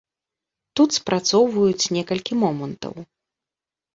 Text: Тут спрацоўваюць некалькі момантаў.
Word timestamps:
Тут 0.79 0.89
спрацоўваюць 0.99 1.91
некалькі 1.97 2.33
момантаў. 2.45 2.95